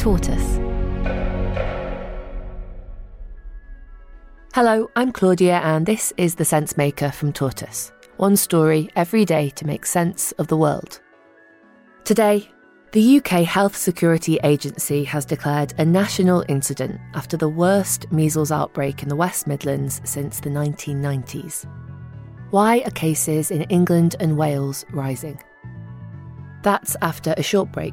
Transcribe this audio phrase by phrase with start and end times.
[0.00, 0.56] Tortoise.
[4.54, 7.92] Hello, I'm Claudia, and this is The Sense Maker from Tortoise.
[8.16, 11.02] One story every day to make sense of the world.
[12.04, 12.50] Today,
[12.92, 19.02] the UK Health Security Agency has declared a national incident after the worst measles outbreak
[19.02, 21.66] in the West Midlands since the 1990s.
[22.48, 25.38] Why are cases in England and Wales rising?
[26.62, 27.92] That's after a short break.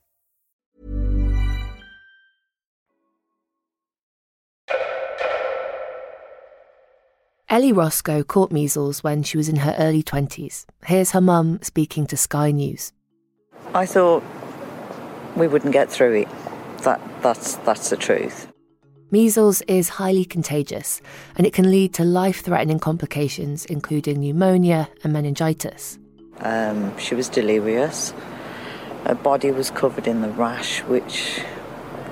[7.51, 10.65] Ellie Roscoe caught measles when she was in her early 20s.
[10.85, 12.93] Here's her mum speaking to Sky News.
[13.73, 14.23] I thought
[15.35, 16.29] we wouldn't get through it.
[16.83, 18.47] That, that's, that's the truth.
[19.11, 21.01] Measles is highly contagious
[21.35, 25.99] and it can lead to life threatening complications, including pneumonia and meningitis.
[26.37, 28.11] Um, she was delirious.
[29.05, 31.41] Her body was covered in the rash, which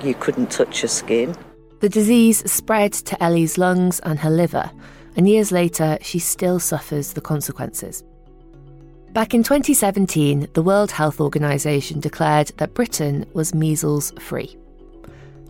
[0.02, 1.34] you couldn't touch her skin.
[1.80, 4.70] The disease spread to Ellie's lungs and her liver,
[5.16, 8.04] and years later, she still suffers the consequences.
[9.12, 14.56] Back in 2017, the World Health Organization declared that Britain was measles free.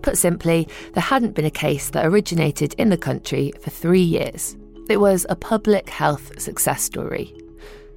[0.01, 4.57] Put simply, there hadn't been a case that originated in the country for three years.
[4.89, 7.35] It was a public health success story.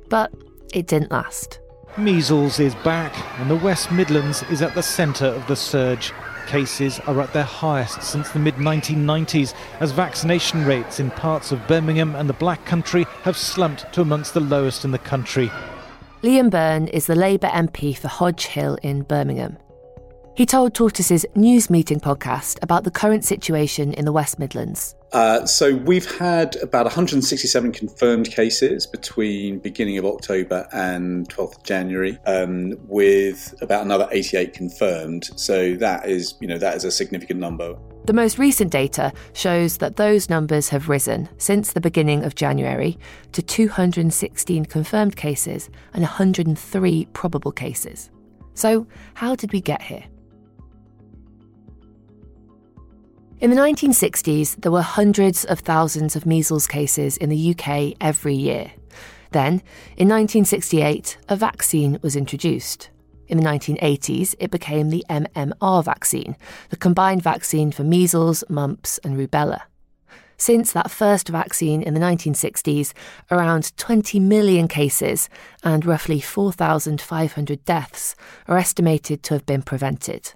[0.09, 0.33] But
[0.73, 1.59] it didn't last.
[1.97, 6.11] Measles is back, and the West Midlands is at the centre of the surge.
[6.47, 11.65] Cases are at their highest since the mid 1990s, as vaccination rates in parts of
[11.67, 15.51] Birmingham and the Black Country have slumped to amongst the lowest in the country.
[16.21, 19.57] Liam Byrne is the Labour MP for Hodge Hill in Birmingham.
[20.35, 24.95] He told Tortoise's News Meeting podcast about the current situation in the West Midlands.
[25.11, 31.63] Uh, so we've had about 167 confirmed cases between beginning of October and 12th of
[31.63, 35.29] January, um, with about another 88 confirmed.
[35.35, 37.75] So that is, you know, that is a significant number.
[38.05, 42.97] The most recent data shows that those numbers have risen since the beginning of January
[43.33, 48.09] to 216 confirmed cases and 103 probable cases.
[48.55, 50.05] So, how did we get here?
[53.43, 58.35] In the 1960s, there were hundreds of thousands of measles cases in the UK every
[58.35, 58.71] year.
[59.31, 59.55] Then,
[59.97, 62.89] in 1968, a vaccine was introduced.
[63.27, 66.37] In the 1980s, it became the MMR vaccine,
[66.69, 69.63] the combined vaccine for measles, mumps, and rubella.
[70.37, 72.93] Since that first vaccine in the 1960s,
[73.29, 75.27] around 20 million cases
[75.65, 78.15] and roughly 4,500 deaths
[78.47, 80.33] are estimated to have been prevented.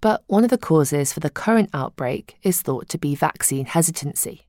[0.00, 4.46] But one of the causes for the current outbreak is thought to be vaccine hesitancy.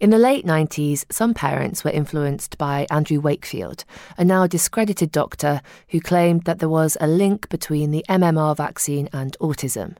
[0.00, 3.84] In the late 90s, some parents were influenced by Andrew Wakefield,
[4.18, 5.60] a now discredited doctor
[5.90, 9.96] who claimed that there was a link between the MMR vaccine and autism.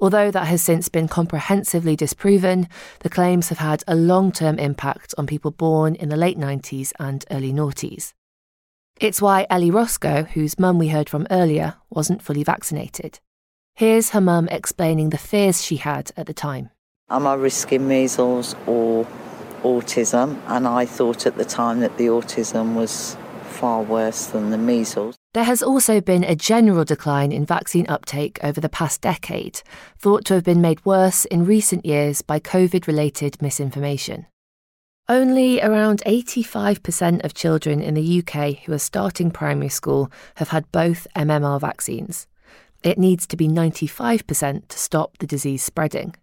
[0.00, 2.66] Although that has since been comprehensively disproven,
[3.00, 6.92] the claims have had a long term impact on people born in the late 90s
[6.98, 8.14] and early noughties.
[8.98, 13.20] It's why Ellie Roscoe, whose mum we heard from earlier, wasn't fully vaccinated.
[13.76, 16.70] Here's her mum explaining the fears she had at the time.
[17.10, 19.06] Am I risking measles or
[19.64, 20.40] autism?
[20.46, 25.14] And I thought at the time that the autism was far worse than the measles.
[25.34, 29.60] There has also been a general decline in vaccine uptake over the past decade,
[29.98, 34.24] thought to have been made worse in recent years by COVID related misinformation.
[35.06, 40.72] Only around 85% of children in the UK who are starting primary school have had
[40.72, 42.26] both MMR vaccines.
[42.86, 46.14] It needs to be 95% to stop the disease spreading.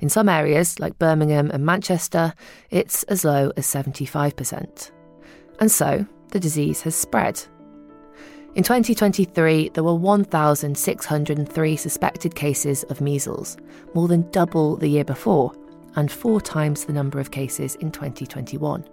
[0.00, 2.34] In some areas, like Birmingham and Manchester,
[2.70, 4.90] it's as low as 75%.
[5.60, 7.40] And so, the disease has spread.
[8.56, 13.56] In 2023, there were 1,603 suspected cases of measles,
[13.94, 15.52] more than double the year before,
[15.94, 18.84] and four times the number of cases in 2021.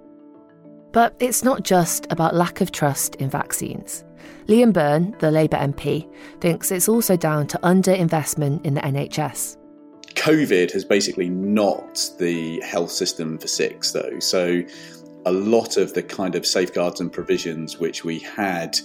[0.95, 4.05] But it's not just about lack of trust in vaccines.
[4.47, 6.09] Liam Byrne, the Labour MP,
[6.39, 9.57] thinks it's also down to underinvestment in the NHS.
[10.13, 14.19] COVID has basically knocked the health system for six, though.
[14.19, 14.63] So
[15.25, 18.79] a lot of the kind of safeguards and provisions which we had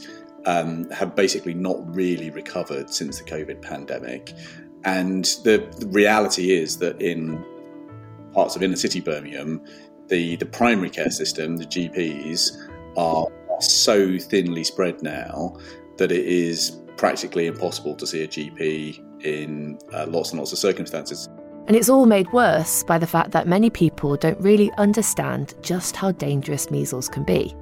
[0.47, 4.35] um, have basically not really recovered since the COVID pandemic.
[4.83, 7.41] And the, the reality is that in
[8.33, 9.63] parts of inner city Birmingham,
[10.11, 12.51] the, the primary care system, the GPs,
[12.97, 13.27] are
[13.61, 15.57] so thinly spread now
[15.97, 20.59] that it is practically impossible to see a GP in uh, lots and lots of
[20.59, 21.29] circumstances.
[21.67, 25.95] And it's all made worse by the fact that many people don't really understand just
[25.95, 27.55] how dangerous measles can be.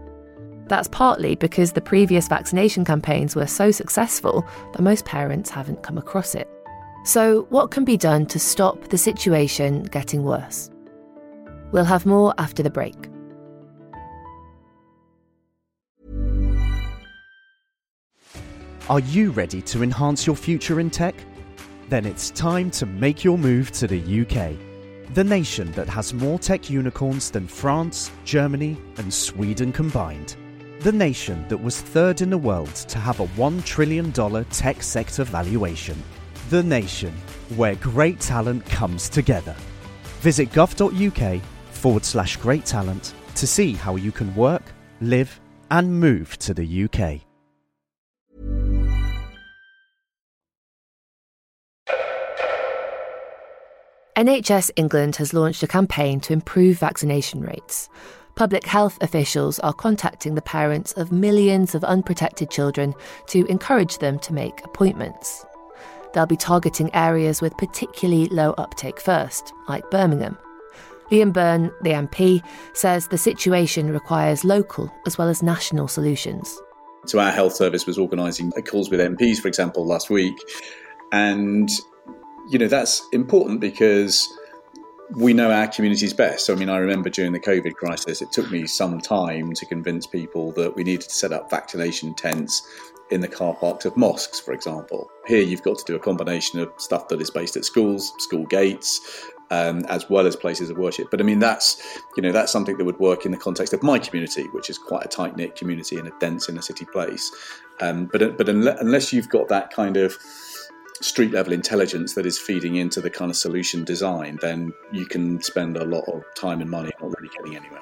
[0.67, 5.99] That's partly because the previous vaccination campaigns were so successful that most parents haven't come
[5.99, 6.49] across it.
[7.05, 10.71] So, what can be done to stop the situation getting worse?
[11.73, 12.97] We'll have more after the break.
[18.89, 21.15] Are you ready to enhance your future in tech?
[21.91, 24.57] Then it's time to make your move to the UK,
[25.13, 30.37] the nation that has more tech unicorns than France, Germany, and Sweden combined.
[30.81, 35.25] The nation that was third in the world to have a $1 trillion tech sector
[35.25, 36.03] valuation.
[36.49, 37.13] The nation
[37.57, 39.55] where great talent comes together.
[40.21, 41.43] Visit gov.uk
[41.79, 44.63] forward slash great talent to see how you can work,
[45.01, 45.41] live,
[45.71, 47.21] and move to the UK.
[54.19, 57.89] NHS England has launched a campaign to improve vaccination rates.
[58.35, 62.95] Public health officials are contacting the parents of millions of unprotected children
[63.29, 65.47] to encourage them to make appointments.
[66.13, 70.37] They'll be targeting areas with particularly low uptake first, like Birmingham.
[71.11, 72.43] Liam Byrne, the MP,
[72.75, 76.59] says the situation requires local as well as national solutions.
[77.07, 80.37] So, our health service was organising calls with MPs, for example, last week,
[81.13, 81.71] and
[82.49, 84.27] you know, that's important because
[85.17, 86.47] we know our communities best.
[86.47, 89.67] So, I mean, I remember during the COVID crisis, it took me some time to
[89.67, 92.63] convince people that we needed to set up vaccination tents
[93.11, 95.11] in the car parks of mosques, for example.
[95.27, 98.45] Here, you've got to do a combination of stuff that is based at schools, school
[98.47, 99.01] gates,
[99.51, 101.11] um, as well as places of worship.
[101.11, 103.83] But I mean, that's you know that's something that would work in the context of
[103.83, 107.31] my community, which is quite a tight knit community in a dense inner city place.
[107.81, 110.17] Um, but but unless you've got that kind of
[111.01, 115.41] street level intelligence that is feeding into the kind of solution design, then you can
[115.41, 117.81] spend a lot of time and money not really getting anywhere.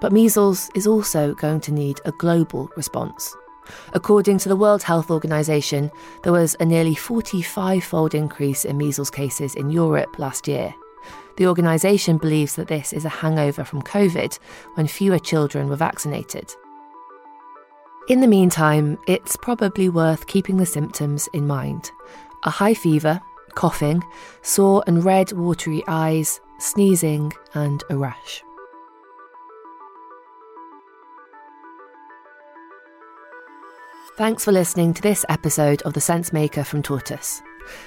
[0.00, 3.36] But measles is also going to need a global response.
[3.92, 5.90] According to the World Health Organization,
[6.22, 10.74] there was a nearly 45 fold increase in measles cases in Europe last year.
[11.38, 14.40] The organisation believes that this is a hangover from COVID
[14.74, 16.52] when fewer children were vaccinated.
[18.08, 21.92] In the meantime, it's probably worth keeping the symptoms in mind
[22.42, 23.20] a high fever,
[23.54, 24.02] coughing,
[24.42, 28.42] sore and red, watery eyes, sneezing, and a rash.
[34.16, 37.42] Thanks for listening to this episode of The Sense Maker from Tortoise.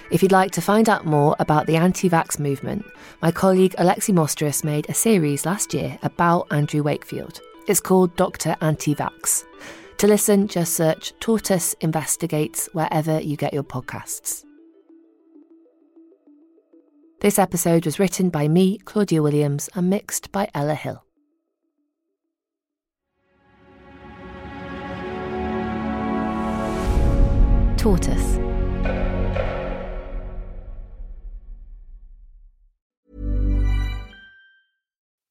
[0.09, 2.85] If you'd like to find out more about the anti vax movement,
[3.21, 7.41] my colleague Alexi Mostrous made a series last year about Andrew Wakefield.
[7.67, 8.55] It's called Dr.
[8.61, 9.45] Anti Vax.
[9.99, 14.43] To listen, just search Tortoise Investigates wherever you get your podcasts.
[17.19, 21.05] This episode was written by me, Claudia Williams, and mixed by Ella Hill.
[27.77, 28.50] Tortoise.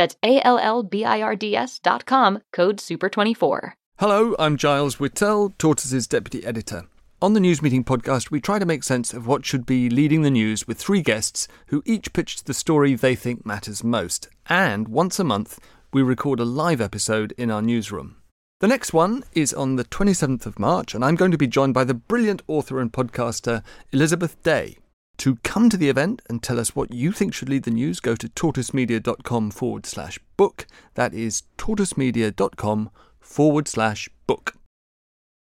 [0.00, 3.72] That's A-L-L-B-I-R-D-S dot com, code SUPER24.
[3.98, 6.86] Hello, I'm Giles Whittell, Tortoise's deputy editor.
[7.20, 10.22] On the News Meeting podcast, we try to make sense of what should be leading
[10.22, 14.30] the news with three guests who each pitched the story they think matters most.
[14.48, 15.60] And once a month,
[15.92, 18.16] we record a live episode in our newsroom.
[18.60, 21.74] The next one is on the 27th of March, and I'm going to be joined
[21.74, 24.78] by the brilliant author and podcaster Elizabeth Day.
[25.20, 28.00] To come to the event and tell us what you think should lead the news,
[28.00, 30.66] go to tortoisemedia.com forward slash book.
[30.94, 34.54] That is tortoisemedia.com forward slash book.